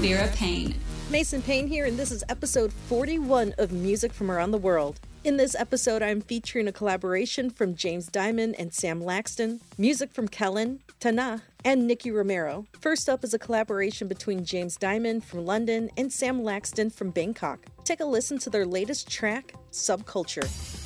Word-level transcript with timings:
Vera 0.00 0.28
Payne. 0.28 0.74
Mason 1.10 1.42
Payne 1.42 1.66
here, 1.66 1.84
and 1.84 1.98
this 1.98 2.10
is 2.10 2.24
episode 2.30 2.72
41 2.72 3.54
of 3.58 3.70
Music 3.70 4.14
from 4.14 4.30
Around 4.30 4.52
the 4.52 4.56
World. 4.56 4.98
In 5.24 5.36
this 5.36 5.54
episode, 5.54 6.02
I'm 6.02 6.22
featuring 6.22 6.66
a 6.66 6.72
collaboration 6.72 7.50
from 7.50 7.74
James 7.74 8.08
Dymond 8.08 8.54
and 8.58 8.72
Sam 8.72 9.02
Laxton, 9.02 9.60
music 9.76 10.10
from 10.10 10.26
Kelland, 10.26 10.78
Tenaj, 11.00 11.42
and 11.66 11.86
Nicky 11.86 12.10
Romero. 12.10 12.64
First 12.80 13.10
up 13.10 13.22
is 13.24 13.34
a 13.34 13.38
collaboration 13.38 14.08
between 14.08 14.42
James 14.42 14.78
Dymond 14.78 15.22
from 15.22 15.44
London 15.44 15.90
and 15.98 16.10
Sam 16.10 16.40
Laxton 16.40 16.90
from 16.90 17.10
Bangkok. 17.10 17.66
Take 17.84 18.00
a 18.00 18.06
listen 18.06 18.38
to 18.38 18.48
their 18.48 18.64
latest 18.64 19.10
track, 19.10 19.52
Subculture. 19.70 20.79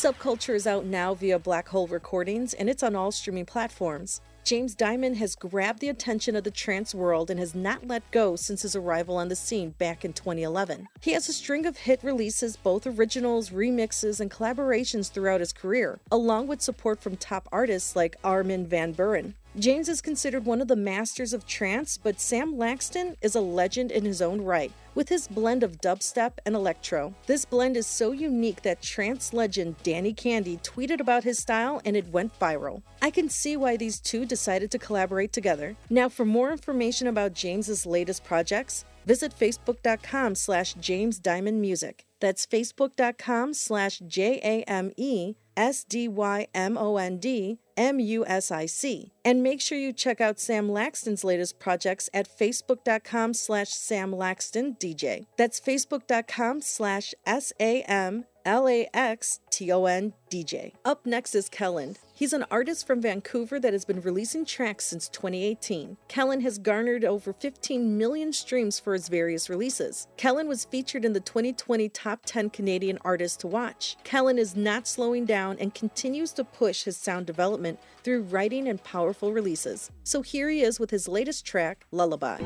Subculture 0.00 0.54
is 0.54 0.66
out 0.66 0.86
now 0.86 1.12
via 1.12 1.38
Black 1.38 1.68
Hole 1.68 1.86
Recordings 1.86 2.54
and 2.54 2.70
it's 2.70 2.82
on 2.82 2.96
all 2.96 3.12
streaming 3.12 3.44
platforms. 3.44 4.22
James 4.44 4.74
Dymond 4.74 5.16
has 5.16 5.36
grabbed 5.36 5.80
the 5.80 5.90
attention 5.90 6.34
of 6.34 6.42
the 6.42 6.50
trance 6.50 6.94
world 6.94 7.30
and 7.30 7.38
has 7.38 7.54
not 7.54 7.86
let 7.86 8.10
go 8.10 8.34
since 8.34 8.62
his 8.62 8.74
arrival 8.74 9.18
on 9.18 9.28
the 9.28 9.36
scene 9.36 9.74
back 9.76 10.02
in 10.02 10.14
2011. 10.14 10.88
He 11.02 11.12
has 11.12 11.28
a 11.28 11.34
string 11.34 11.66
of 11.66 11.76
hit 11.76 12.02
releases, 12.02 12.56
both 12.56 12.86
originals, 12.86 13.50
remixes, 13.50 14.20
and 14.20 14.30
collaborations 14.30 15.10
throughout 15.10 15.40
his 15.40 15.52
career, 15.52 16.00
along 16.10 16.46
with 16.46 16.62
support 16.62 17.02
from 17.02 17.18
top 17.18 17.46
artists 17.52 17.94
like 17.94 18.16
Armin 18.24 18.66
van 18.66 18.94
Buuren. 18.94 19.34
James 19.58 19.88
is 19.88 20.00
considered 20.00 20.44
one 20.44 20.60
of 20.60 20.68
the 20.68 20.76
masters 20.76 21.32
of 21.32 21.44
trance, 21.44 21.98
but 21.98 22.20
Sam 22.20 22.54
Laxton 22.54 23.16
is 23.20 23.34
a 23.34 23.40
legend 23.40 23.90
in 23.90 24.04
his 24.04 24.22
own 24.22 24.40
right, 24.42 24.70
with 24.94 25.08
his 25.08 25.26
blend 25.26 25.64
of 25.64 25.80
dubstep 25.80 26.34
and 26.46 26.54
electro. 26.54 27.12
This 27.26 27.44
blend 27.44 27.76
is 27.76 27.88
so 27.88 28.12
unique 28.12 28.62
that 28.62 28.80
trance 28.80 29.32
legend 29.32 29.74
Danny 29.82 30.12
Candy 30.12 30.58
tweeted 30.58 31.00
about 31.00 31.24
his 31.24 31.40
style 31.40 31.82
and 31.84 31.96
it 31.96 32.06
went 32.12 32.38
viral. 32.38 32.82
I 33.02 33.10
can 33.10 33.28
see 33.28 33.56
why 33.56 33.76
these 33.76 33.98
two 33.98 34.24
decided 34.24 34.70
to 34.70 34.78
collaborate 34.78 35.32
together. 35.32 35.74
Now, 35.90 36.08
for 36.08 36.24
more 36.24 36.52
information 36.52 37.08
about 37.08 37.34
James's 37.34 37.84
latest 37.84 38.22
projects, 38.22 38.84
visit 39.06 39.32
facebook.com 39.38 40.34
slash 40.34 40.74
James 40.74 41.20
Dymond 41.20 41.60
Music. 41.60 42.04
That's 42.20 42.46
facebook.com 42.46 43.54
slash 43.54 44.00
J 44.06 44.40
A 44.44 44.62
M 44.70 44.92
E 44.96 45.34
S 45.56 45.84
D 45.84 46.08
Y 46.08 46.46
M 46.54 46.76
O 46.78 46.96
N 46.96 47.18
D 47.18 47.58
M 47.76 47.98
U 47.98 48.26
S 48.26 48.50
I 48.50 48.66
C. 48.66 49.12
And 49.24 49.42
make 49.42 49.60
sure 49.60 49.78
you 49.78 49.92
check 49.92 50.20
out 50.20 50.38
Sam 50.38 50.68
Laxton's 50.68 51.24
latest 51.24 51.58
projects 51.58 52.10
at 52.12 52.28
facebook.com 52.28 53.34
slash 53.34 53.70
Sam 53.70 54.12
Laxton 54.12 54.78
DJ. 54.78 55.26
That's 55.36 55.60
facebook.com 55.60 56.60
slash 56.60 57.14
S 57.26 57.52
A 57.58 57.82
M 57.82 58.26
L 58.44 58.68
A 58.68 58.88
X 58.92 59.40
T 59.50 59.72
O 59.72 59.86
N 59.86 60.12
DJ. 60.30 60.72
Up 60.84 61.06
next 61.06 61.34
is 61.34 61.48
Kelland. 61.48 61.96
He's 62.20 62.34
an 62.34 62.44
artist 62.50 62.86
from 62.86 63.00
Vancouver 63.00 63.58
that 63.60 63.72
has 63.72 63.86
been 63.86 64.02
releasing 64.02 64.44
tracks 64.44 64.84
since 64.84 65.08
2018. 65.08 65.96
Kelland 66.06 66.42
has 66.42 66.58
garnered 66.58 67.02
over 67.02 67.32
15 67.32 67.96
million 67.96 68.34
streams 68.34 68.78
for 68.78 68.92
his 68.92 69.08
various 69.08 69.48
releases. 69.48 70.06
Kelland 70.18 70.46
was 70.46 70.66
featured 70.66 71.06
in 71.06 71.14
the 71.14 71.20
2020 71.20 71.88
Top 71.88 72.26
10 72.26 72.50
Canadian 72.50 72.98
Artists 73.06 73.38
to 73.38 73.46
Watch. 73.46 73.96
Kelland 74.04 74.38
is 74.38 74.54
not 74.54 74.86
slowing 74.86 75.24
down 75.24 75.56
and 75.58 75.74
continues 75.74 76.32
to 76.32 76.44
push 76.44 76.84
his 76.84 76.98
sound 76.98 77.24
development 77.24 77.80
through 78.04 78.24
writing 78.24 78.68
and 78.68 78.84
powerful 78.84 79.32
releases. 79.32 79.90
So 80.04 80.20
here 80.20 80.50
he 80.50 80.60
is 80.60 80.78
with 80.78 80.90
his 80.90 81.08
latest 81.08 81.46
track, 81.46 81.86
Lullaby. 81.90 82.42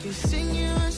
Can 0.00 0.12
sing 0.14 0.54
you 0.54 0.64
a 0.64 0.90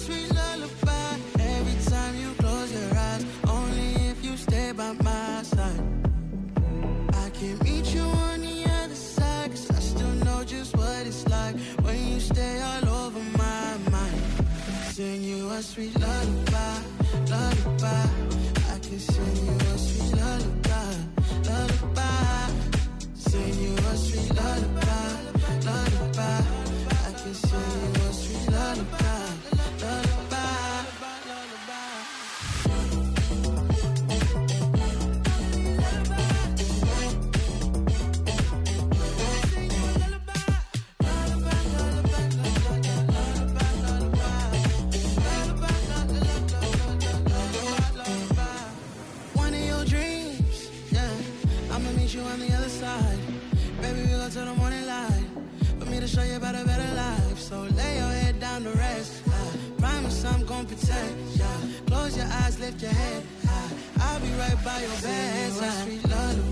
lift 62.72 62.82
your 62.82 62.92
head. 62.92 63.22
high. 63.46 63.70
I'll 64.00 64.20
be 64.20 64.32
right 64.34 64.64
by 64.64 64.80
your 64.80 64.90
bedside. 65.02 65.88
Lullaby, 65.88 66.08
lullaby. 66.08 66.51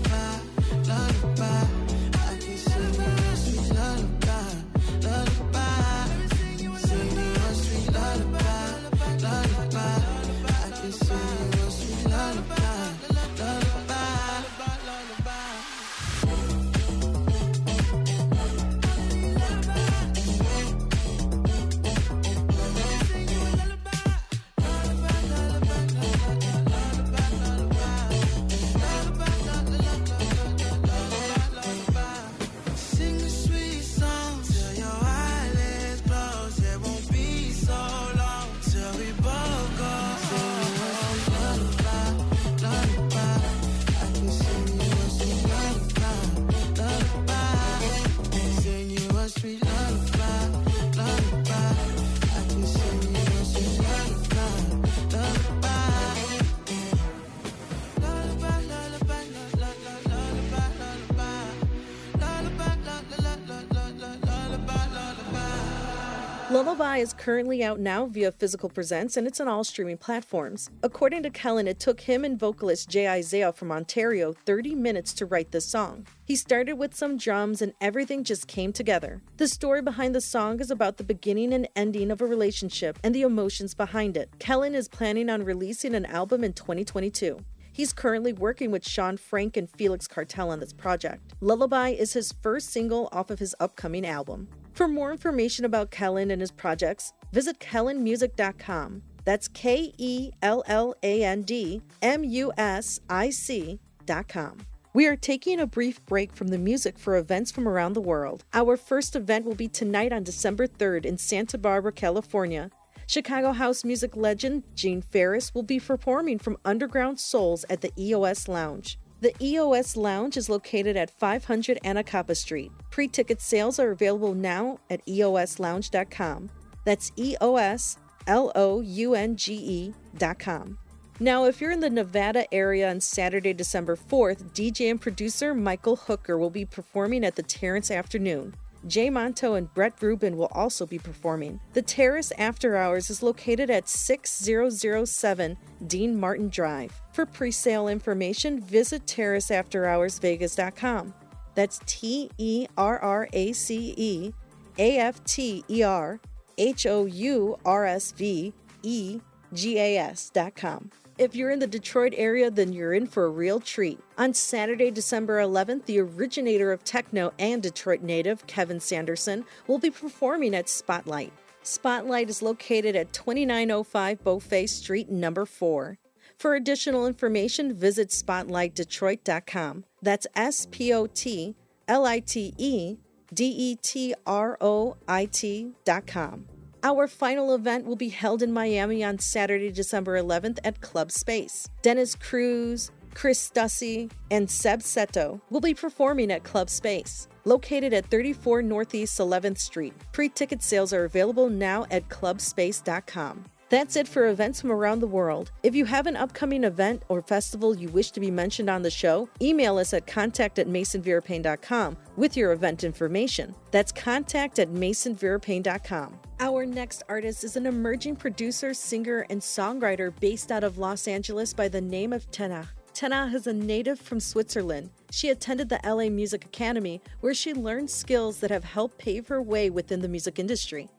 Lullaby. 66.51 66.97
Is 66.97 67.13
currently 67.13 67.63
out 67.63 67.79
now 67.79 68.07
via 68.07 68.29
Physical 68.29 68.67
Presents 68.67 69.15
and 69.15 69.25
it's 69.25 69.39
on 69.39 69.47
all 69.47 69.63
streaming 69.63 69.97
platforms. 69.97 70.69
According 70.83 71.23
to 71.23 71.29
Kelland, 71.29 71.67
it 71.67 71.79
took 71.79 72.01
him 72.01 72.25
and 72.25 72.37
vocalist 72.37 72.89
Jay 72.89 73.07
Isaiah 73.07 73.53
from 73.53 73.71
Ontario 73.71 74.33
30 74.33 74.75
minutes 74.75 75.13
to 75.13 75.25
write 75.25 75.53
this 75.53 75.65
song. 75.65 76.05
He 76.25 76.35
started 76.35 76.73
with 76.73 76.93
some 76.93 77.15
drums 77.15 77.61
and 77.61 77.71
everything 77.79 78.25
just 78.25 78.47
came 78.49 78.73
together. 78.73 79.21
The 79.37 79.47
story 79.47 79.81
behind 79.81 80.13
the 80.13 80.19
song 80.19 80.59
is 80.59 80.69
about 80.69 80.97
the 80.97 81.05
beginning 81.05 81.53
and 81.53 81.69
ending 81.73 82.11
of 82.11 82.19
a 82.19 82.25
relationship 82.25 82.99
and 83.01 83.15
the 83.15 83.21
emotions 83.21 83.73
behind 83.73 84.17
it. 84.17 84.29
Kelland 84.37 84.75
is 84.75 84.89
planning 84.89 85.29
on 85.29 85.45
releasing 85.45 85.95
an 85.95 86.05
album 86.05 86.43
in 86.43 86.51
2022. 86.51 87.39
He's 87.71 87.93
currently 87.93 88.33
working 88.33 88.71
with 88.71 88.85
Sean 88.85 89.15
Frank 89.15 89.55
and 89.55 89.69
Felix 89.69 90.05
Cartel 90.05 90.51
on 90.51 90.59
this 90.59 90.73
project. 90.73 91.33
Lullaby 91.39 91.89
is 91.89 92.11
his 92.11 92.33
first 92.41 92.71
single 92.71 93.07
off 93.13 93.29
of 93.29 93.39
his 93.39 93.55
upcoming 93.61 94.05
album. 94.05 94.49
For 94.73 94.87
more 94.87 95.11
information 95.11 95.65
about 95.65 95.91
Kelland 95.91 96.31
and 96.31 96.41
his 96.41 96.51
projects, 96.51 97.13
visit 97.31 97.59
kellandmusic.com. 97.59 99.03
That's 99.23 99.47
K 99.47 99.93
E 99.97 100.31
L 100.41 100.63
L 100.67 100.95
A 101.03 101.23
N 101.23 101.43
D 101.43 101.81
M 102.01 102.23
U 102.23 102.51
S 102.57 102.99
I 103.09 103.29
C.com. 103.29 104.57
We 104.93 105.07
are 105.07 105.15
taking 105.15 105.59
a 105.59 105.67
brief 105.67 106.05
break 106.05 106.33
from 106.33 106.49
the 106.49 106.57
music 106.57 106.99
for 106.99 107.15
events 107.15 107.51
from 107.51 107.67
around 107.67 107.93
the 107.93 108.01
world. 108.01 108.43
Our 108.53 108.75
first 108.75 109.15
event 109.15 109.45
will 109.45 109.55
be 109.55 109.69
tonight 109.69 110.11
on 110.11 110.23
December 110.23 110.67
3rd 110.67 111.05
in 111.05 111.17
Santa 111.17 111.57
Barbara, 111.57 111.93
California. 111.93 112.71
Chicago 113.07 113.51
house 113.51 113.83
music 113.83 114.15
legend 114.15 114.63
Gene 114.75 115.01
Farris 115.01 115.53
will 115.53 115.63
be 115.63 115.79
performing 115.79 116.39
from 116.39 116.57
Underground 116.65 117.19
Souls 117.19 117.63
at 117.69 117.81
the 117.81 117.91
EOS 117.97 118.47
Lounge. 118.47 118.97
The 119.21 119.35
EOS 119.39 119.95
Lounge 119.95 120.35
is 120.35 120.49
located 120.49 120.97
at 120.97 121.11
500 121.11 121.79
Anacapa 121.85 122.35
Street. 122.35 122.71
Pre 122.89 123.07
ticket 123.07 123.39
sales 123.39 123.77
are 123.77 123.91
available 123.91 124.33
now 124.33 124.79
at 124.89 125.05
eoslounge.com. 125.05 126.49
That's 126.85 127.11
E 127.15 127.35
O 127.39 127.57
S 127.57 127.99
L 128.25 128.51
O 128.55 128.81
U 128.81 129.13
N 129.13 129.35
G 129.35 129.53
E.com. 129.53 130.79
Now, 131.19 131.45
if 131.45 131.61
you're 131.61 131.69
in 131.69 131.81
the 131.81 131.89
Nevada 131.91 132.51
area 132.51 132.89
on 132.89 132.99
Saturday, 132.99 133.53
December 133.53 133.95
4th, 133.95 134.53
DJ 134.53 134.89
and 134.89 134.99
producer 134.99 135.53
Michael 135.53 135.97
Hooker 135.97 136.39
will 136.39 136.49
be 136.49 136.65
performing 136.65 137.23
at 137.23 137.35
the 137.35 137.43
Terrace 137.43 137.91
After 137.91 138.17
Hours. 138.17 138.53
Jay 138.87 139.09
Monto 139.09 139.57
and 139.57 139.71
Brett 139.73 140.01
Rubin 140.01 140.37
will 140.37 140.49
also 140.51 140.85
be 140.85 140.97
performing. 140.97 141.59
The 141.73 141.81
Terrace 141.81 142.31
After 142.37 142.77
Hours 142.77 143.09
is 143.09 143.23
located 143.23 143.69
at 143.69 143.87
6007 143.87 145.57
Dean 145.87 146.19
Martin 146.19 146.49
Drive. 146.49 146.91
For 147.13 147.25
pre 147.25 147.51
sale 147.51 147.87
information, 147.87 148.59
visit 148.59 149.05
terraceafterhoursvegas.com. 149.05 151.13
That's 151.53 151.79
T 151.85 152.29
E 152.37 152.67
R 152.77 152.99
R 152.99 153.27
A 153.33 153.53
C 153.53 153.93
E 153.97 154.33
A 154.77 154.97
F 154.97 155.23
T 155.25 155.63
E 155.69 155.83
R 155.83 156.19
H 156.57 156.85
O 156.85 157.05
U 157.05 157.57
R 157.65 157.85
S 157.85 158.11
V 158.11 158.53
E 158.83 159.19
G 159.53 159.77
A 159.77 159.97
S.com. 159.97 160.91
If 161.17 161.35
you're 161.35 161.51
in 161.51 161.59
the 161.59 161.67
Detroit 161.67 162.13
area, 162.15 162.49
then 162.49 162.73
you're 162.73 162.93
in 162.93 163.05
for 163.05 163.25
a 163.25 163.29
real 163.29 163.59
treat. 163.59 163.99
On 164.17 164.33
Saturday, 164.33 164.89
December 164.89 165.39
11th, 165.39 165.85
the 165.85 165.99
originator 165.99 166.71
of 166.71 166.83
techno 166.83 167.33
and 167.37 167.61
Detroit 167.61 168.01
native, 168.01 168.47
Kevin 168.47 168.79
Saunderson, 168.79 169.45
will 169.67 169.77
be 169.77 169.91
performing 169.91 170.55
at 170.55 170.67
Spotlite. 170.67 171.31
Spotlite 171.63 172.29
is 172.29 172.41
located 172.41 172.95
at 172.95 173.13
2905 173.13 174.23
Beaufait 174.23 174.67
Street, 174.67 175.09
number 175.09 175.45
4. 175.45 175.97
For 176.37 176.55
additional 176.55 177.05
information, 177.05 177.73
visit 177.73 178.09
spotlitedetroit.com. 178.09 179.83
That's 180.01 180.25
S 180.35 180.67
P 180.71 180.91
O 180.91 181.05
T 181.05 181.55
L 181.87 182.05
I 182.05 182.19
T 182.19 182.53
E 182.57 182.97
D 183.31 183.45
E 183.45 183.75
T 183.75 184.15
R 184.25 184.57
O 184.59 184.97
I 185.07 185.25
T.com. 185.25 186.47
Our 186.83 187.07
final 187.07 187.53
event 187.53 187.85
will 187.85 187.95
be 187.95 188.09
held 188.09 188.41
in 188.41 188.51
Miami 188.51 189.03
on 189.03 189.19
Saturday, 189.19 189.71
December 189.71 190.19
11th 190.19 190.57
at 190.63 190.81
Club 190.81 191.11
Space. 191.11 191.69
Dennis 191.83 192.15
Cruz, 192.15 192.89
Chris 193.13 193.51
Stussy, 193.51 194.09
and 194.31 194.49
Seb 194.49 194.79
Zito 194.79 195.41
will 195.51 195.61
be 195.61 195.75
performing 195.75 196.31
at 196.31 196.43
Club 196.43 196.71
Space, 196.71 197.27
located 197.45 197.93
at 197.93 198.09
34 198.09 198.63
Northeast 198.63 199.19
11th 199.19 199.59
Street. 199.59 199.93
Pre 200.11 200.27
ticket 200.29 200.63
sales 200.63 200.91
are 200.91 201.03
available 201.03 201.49
now 201.49 201.85
at 201.91 202.09
clubspace.com. 202.09 203.45
That's 203.71 203.95
it 203.95 204.05
for 204.05 204.27
events 204.27 204.59
from 204.59 204.69
around 204.69 204.99
the 204.99 205.07
world. 205.07 205.53
If 205.63 205.75
you 205.75 205.85
have 205.85 206.05
an 206.05 206.17
upcoming 206.17 206.65
event 206.65 207.03
or 207.07 207.21
festival 207.21 207.73
you 207.73 207.87
wish 207.87 208.11
to 208.11 208.19
be 208.19 208.29
mentioned 208.29 208.69
on 208.69 208.81
the 208.81 208.91
show, 208.91 209.29
email 209.41 209.77
us 209.77 209.93
at 209.93 210.05
contact 210.05 210.59
at 210.59 210.67
masonverapayne.com 210.67 211.95
with 212.17 212.35
your 212.35 212.51
event 212.51 212.83
information. 212.83 213.55
That's 213.71 213.93
contact 213.93 214.59
at 214.59 214.71
masonverapayne.com. 214.71 216.19
Our 216.41 216.65
next 216.65 217.03
artist 217.07 217.45
is 217.45 217.55
an 217.55 217.65
emerging 217.65 218.17
producer, 218.17 218.73
singer, 218.73 219.25
and 219.29 219.39
songwriter 219.39 220.11
based 220.19 220.51
out 220.51 220.65
of 220.65 220.77
Los 220.77 221.07
Angeles 221.07 221.53
by 221.53 221.69
the 221.69 221.79
name 221.79 222.11
of 222.11 222.29
Tenaj. 222.29 222.67
Tenaj 222.93 223.33
is 223.33 223.47
a 223.47 223.53
native 223.53 224.01
from 224.01 224.19
Switzerland. 224.19 224.89
She 225.11 225.29
attended 225.29 225.69
the 225.69 225.79
LA 225.85 226.09
Music 226.09 226.43
Academy, 226.43 227.01
where 227.21 227.33
she 227.33 227.53
learned 227.53 227.89
skills 227.89 228.41
that 228.41 228.51
have 228.51 228.65
helped 228.65 228.97
pave 228.97 229.29
her 229.29 229.41
way 229.41 229.69
within 229.69 230.01
the 230.01 230.09
music 230.09 230.39
industry. 230.39 230.89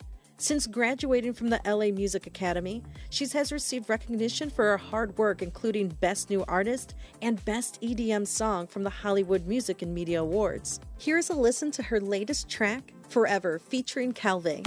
Since 0.42 0.66
graduating 0.66 1.34
from 1.34 1.50
the 1.50 1.60
LA 1.64 1.94
Music 1.94 2.26
Academy, 2.26 2.82
she 3.10 3.28
has 3.28 3.52
received 3.52 3.88
recognition 3.88 4.50
for 4.50 4.64
her 4.64 4.76
hard 4.76 5.16
work, 5.16 5.40
including 5.40 5.90
Best 6.00 6.30
New 6.30 6.44
Artist 6.48 6.96
and 7.22 7.44
Best 7.44 7.80
EDM 7.80 8.26
Song 8.26 8.66
from 8.66 8.82
the 8.82 8.90
Hollywood 8.90 9.46
Music 9.46 9.82
and 9.82 9.94
Media 9.94 10.20
Awards. 10.20 10.80
Here's 10.98 11.30
a 11.30 11.34
listen 11.34 11.70
to 11.70 11.84
her 11.84 12.00
latest 12.00 12.48
track, 12.48 12.92
Forever, 13.08 13.60
featuring 13.60 14.12
Calvé. 14.12 14.66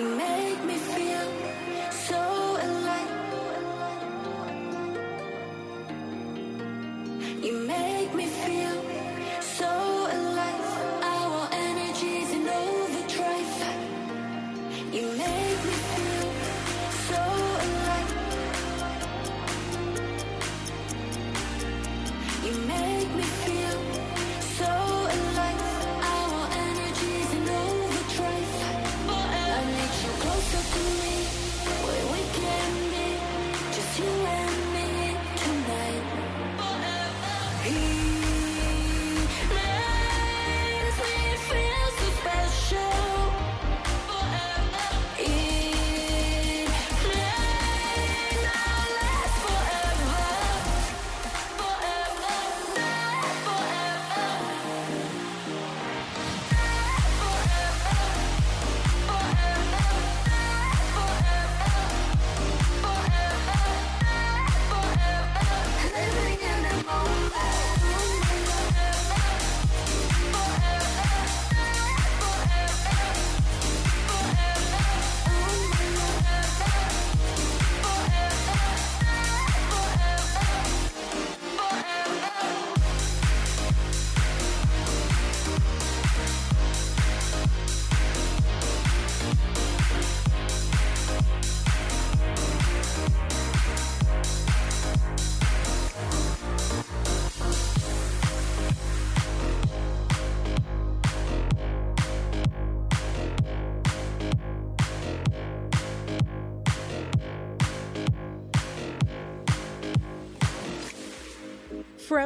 you 0.00 0.29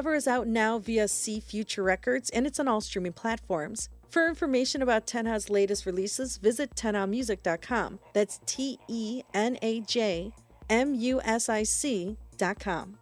Forever 0.05 0.17
is 0.17 0.29
out 0.29 0.47
now 0.47 0.79
via 0.79 1.09
C 1.09 1.41
Future 1.41 1.83
Records 1.83 2.29
and 2.29 2.47
it's 2.47 2.61
on 2.61 2.69
all 2.69 2.83
streaming 2.83 3.15
platforms. 3.15 3.89
For 4.11 4.29
information 4.29 4.83
about 4.83 5.07
Tenaj's 5.07 5.49
latest 5.49 5.87
releases, 5.87 6.37
visit 6.37 6.75
tenajmusic.com. 6.75 8.01
That's 8.13 8.39
T 8.45 8.79
E 8.87 9.23
N 9.33 9.57
A 9.63 9.81
J 9.81 10.35
M 10.69 10.93
U 10.93 11.23
S 11.25 11.49
I 11.49 11.63
C 11.63 12.19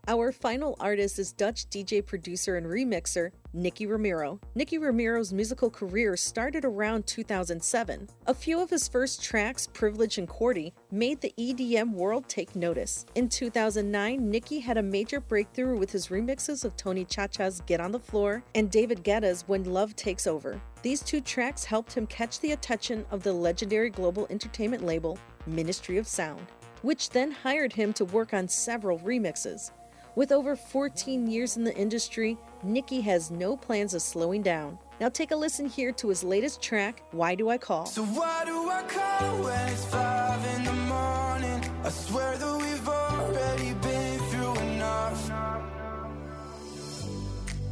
our 0.08 0.32
final 0.32 0.76
artist 0.78 1.18
is 1.18 1.32
Dutch 1.32 1.68
DJ 1.70 2.04
producer 2.04 2.56
and 2.56 2.66
remixer 2.66 3.30
Nicky 3.54 3.86
Romero. 3.86 4.40
Nicky 4.54 4.78
Romero's 4.78 5.32
musical 5.32 5.70
career 5.70 6.16
started 6.16 6.64
around 6.64 7.06
2007. 7.06 8.08
A 8.26 8.34
few 8.34 8.60
of 8.60 8.70
his 8.70 8.88
first 8.88 9.22
tracks, 9.22 9.66
Privilege 9.66 10.18
and 10.18 10.28
Cordy, 10.28 10.72
made 10.90 11.20
the 11.20 11.34
EDM 11.38 11.92
world 11.92 12.28
take 12.28 12.56
notice. 12.56 13.06
In 13.14 13.28
2009, 13.28 14.30
Nicky 14.30 14.60
had 14.60 14.78
a 14.78 14.82
major 14.82 15.20
breakthrough 15.20 15.78
with 15.78 15.90
his 15.90 16.08
remixes 16.08 16.64
of 16.64 16.76
Tony 16.76 17.04
Chacha's 17.04 17.62
Get 17.66 17.80
on 17.80 17.92
the 17.92 17.98
Floor 17.98 18.42
and 18.54 18.70
David 18.70 19.02
Guetta's 19.02 19.44
When 19.46 19.64
Love 19.64 19.96
Takes 19.96 20.26
Over. 20.26 20.60
These 20.82 21.02
two 21.02 21.20
tracks 21.20 21.64
helped 21.64 21.92
him 21.92 22.06
catch 22.06 22.40
the 22.40 22.52
attention 22.52 23.04
of 23.10 23.22
the 23.22 23.32
legendary 23.32 23.90
global 23.90 24.26
entertainment 24.30 24.84
label 24.84 25.18
Ministry 25.46 25.98
of 25.98 26.06
Sound 26.06 26.46
which 26.82 27.10
then 27.10 27.30
hired 27.30 27.72
him 27.72 27.92
to 27.94 28.04
work 28.04 28.34
on 28.34 28.48
several 28.48 28.98
remixes. 28.98 29.70
With 30.14 30.30
over 30.30 30.56
14 30.56 31.26
years 31.26 31.56
in 31.56 31.64
the 31.64 31.74
industry, 31.74 32.36
Nicky 32.62 33.00
has 33.00 33.30
no 33.30 33.56
plans 33.56 33.94
of 33.94 34.02
slowing 34.02 34.42
down. 34.42 34.78
Now 35.00 35.08
take 35.08 35.30
a 35.30 35.36
listen 35.36 35.66
here 35.66 35.90
to 35.92 36.08
his 36.10 36.22
latest 36.22 36.60
track, 36.60 37.02
Why 37.12 37.34
Do 37.34 37.48
I 37.48 37.56
Call? 37.56 37.86
So 37.86 38.04
why 38.04 38.44
do 38.44 38.68
I 38.68 38.82
call 38.82 39.42
when 39.42 39.68
it's 39.70 39.86
five 39.86 40.44
in 40.56 40.64
the 40.64 40.72
morning? 40.72 41.64
I 41.82 41.88
swear 41.88 42.36
that 42.36 42.56
we've 42.58 42.88
already 42.88 43.72
been 43.74 44.18
through 44.30 44.58
enough. 44.58 45.32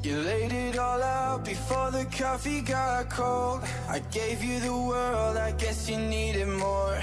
You 0.02 0.16
laid 0.22 0.52
it 0.52 0.78
all 0.78 1.02
out 1.02 1.44
before 1.44 1.90
the 1.90 2.06
coffee 2.06 2.62
got 2.62 3.10
cold. 3.10 3.62
I 3.86 3.98
gave 4.10 4.42
you 4.42 4.58
the 4.60 4.72
world, 4.74 5.36
I 5.36 5.52
guess 5.52 5.90
you 5.90 5.98
needed 5.98 6.48
more. 6.48 6.98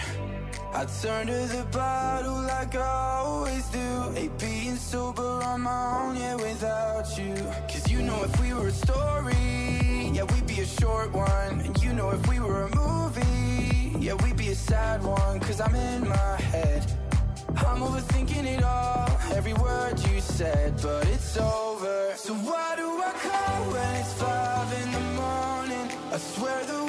I 0.77 0.85
turn 1.01 1.25
to 1.25 1.33
the 1.33 1.65
bottle 1.71 2.39
like 2.43 2.75
I 2.75 3.21
always 3.25 3.65
do. 3.69 4.13
Ain't 4.15 4.37
being 4.37 4.75
sober 4.75 5.41
on 5.43 5.61
my 5.61 6.03
own, 6.03 6.15
yeah, 6.17 6.35
without 6.35 7.17
you. 7.17 7.33
Cause 7.67 7.89
you 7.89 8.03
know 8.03 8.23
if 8.23 8.39
we 8.39 8.53
were 8.53 8.67
a 8.67 8.71
story, 8.71 10.11
yeah, 10.13 10.21
we'd 10.21 10.45
be 10.45 10.59
a 10.59 10.67
short 10.67 11.11
one. 11.13 11.61
And 11.61 11.75
you 11.81 11.93
know 11.93 12.11
if 12.11 12.27
we 12.27 12.39
were 12.39 12.61
a 12.61 12.75
movie, 12.75 13.97
yeah, 13.99 14.13
we'd 14.23 14.37
be 14.37 14.49
a 14.49 14.55
sad 14.55 15.03
one. 15.03 15.39
Cause 15.39 15.59
I'm 15.59 15.73
in 15.73 16.07
my 16.07 16.35
head. 16.53 16.85
I'm 17.65 17.81
overthinking 17.81 18.45
it 18.45 18.63
all, 18.63 19.09
every 19.33 19.53
word 19.53 19.97
you 20.11 20.21
said 20.21 20.79
But 20.83 21.07
it's 21.07 21.37
over. 21.37 22.13
So 22.17 22.35
why 22.35 22.75
do 22.75 22.87
I 23.01 23.13
call 23.25 23.63
when 23.73 23.95
it's 23.95 24.13
five 24.13 24.71
in 24.83 24.91
the 24.91 25.05
morning? 25.23 25.87
I 26.13 26.17
swear 26.19 26.63
that 26.65 26.86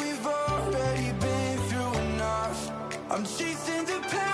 I'm 3.18 3.24
chasing 3.24 3.84
the 3.84 3.98
past 4.10 4.27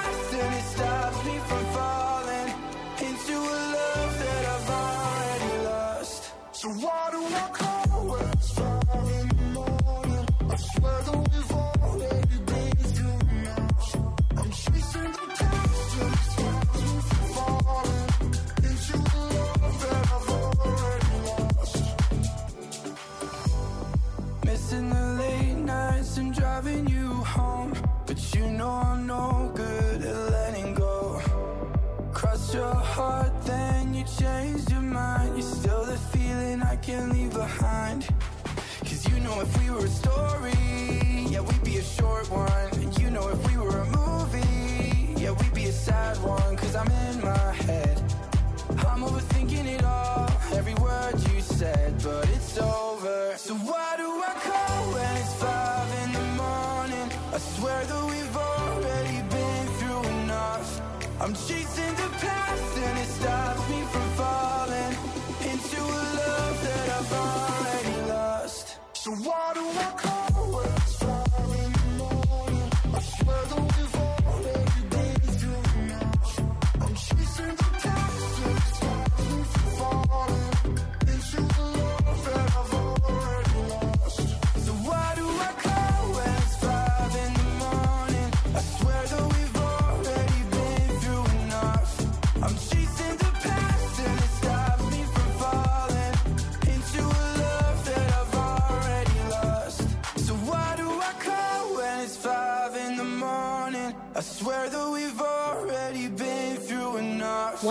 we 39.64 39.70
were 39.70 40.03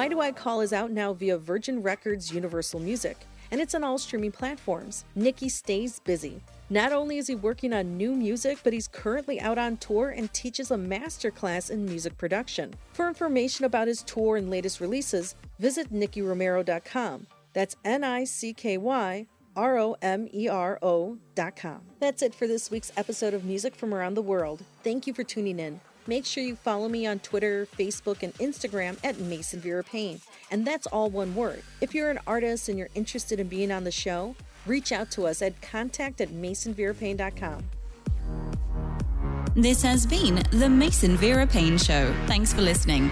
Why 0.04 0.10
Do 0.10 0.20
I 0.20 0.34
Call 0.34 0.60
is 0.60 0.74
out 0.74 0.92
now 0.92 1.14
via 1.14 1.38
Virgin 1.38 1.82
Records 1.82 2.34
Universal 2.34 2.82
Music, 2.82 3.26
and 3.52 3.62
it's 3.62 3.74
on 3.74 3.86
all 3.86 3.98
streaming 3.98 4.34
platforms. 4.34 5.06
Nicky 5.16 5.48
stays 5.48 6.02
busy. 6.02 6.42
Not 6.70 6.92
only 6.92 7.20
is 7.20 7.28
he 7.28 7.36
working 7.36 7.72
on 7.72 7.96
new 7.96 8.14
music, 8.14 8.58
but 8.66 8.74
he's 8.74 8.90
currently 8.90 9.40
out 9.40 9.58
on 9.58 9.78
tour 9.78 10.10
and 10.10 10.34
teaches 10.34 10.72
a 10.72 10.76
masterclass 10.76 11.72
in 11.72 11.86
music 11.86 12.18
production. 12.18 12.74
For 12.92 13.08
information 13.08 13.64
about 13.64 13.88
his 13.88 14.04
tour 14.04 14.36
and 14.36 14.50
latest 14.50 14.82
releases, 14.82 15.36
visit 15.58 15.94
nickyromero.com. 15.94 17.28
That's 17.54 17.78
N 17.86 18.04
I 18.04 18.26
C 18.26 18.54
K 18.54 18.78
Y 18.78 19.26
R 19.56 19.78
O 19.78 19.96
M 20.02 20.28
E 20.34 20.50
R 20.50 20.80
O.com. 20.82 21.80
That's 22.02 22.22
it 22.22 22.36
for 22.36 22.46
this 22.46 22.70
week's 22.70 22.92
episode 22.98 23.34
of 23.34 23.46
Music 23.46 23.74
from 23.74 23.94
Around 23.94 24.16
the 24.16 24.22
World. 24.22 24.66
Thank 24.84 25.08
you 25.08 25.14
for 25.14 25.24
tuning 25.24 25.60
in. 25.60 25.80
Make 26.08 26.26
sure 26.26 26.44
you 26.44 26.56
follow 26.56 26.90
me 26.90 27.06
on 27.08 27.20
Twitter, 27.20 27.68
Facebook, 27.78 28.24
and 28.24 28.34
Instagram 28.36 28.98
at 29.04 29.20
Mason 29.20 29.60
Vera 29.60 29.84
Payne. 29.84 30.20
And 30.52 30.66
that's 30.66 30.88
all 30.88 31.10
one 31.10 31.34
word. 31.34 31.64
If 31.82 31.94
you're 31.96 32.10
an 32.10 32.20
artist 32.28 32.70
and 32.70 32.78
you're 32.78 32.90
interested 32.96 33.40
in 33.40 33.48
being 33.48 33.72
on 33.72 33.84
the 33.84 33.92
show, 33.92 34.36
reach 34.66 34.92
out 34.92 35.12
to 35.12 35.26
us 35.28 35.42
at 35.42 35.62
contact 35.62 36.22
at 36.22 36.30
masonverapayne.com. 36.30 37.64
This 39.56 39.84
has 39.84 40.06
been 40.06 40.44
the 40.52 40.68
Mason 40.68 41.16
Vera 41.16 41.46
Payne 41.46 41.78
Show. 41.78 42.14
Thanks 42.26 42.52
for 42.52 42.62
listening. 42.62 43.12